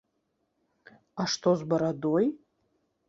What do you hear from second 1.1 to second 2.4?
А што з барадой?